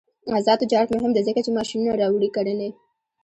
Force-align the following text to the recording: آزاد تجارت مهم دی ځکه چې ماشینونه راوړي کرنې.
آزاد 0.37 0.57
تجارت 0.63 0.89
مهم 0.95 1.11
دی 1.13 1.21
ځکه 1.27 1.39
چې 1.45 1.55
ماشینونه 1.57 1.93
راوړي 2.01 2.29
کرنې. 2.35 2.69